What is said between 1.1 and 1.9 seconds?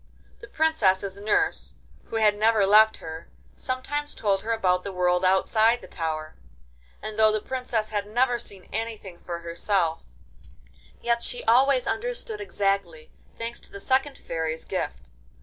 nurse,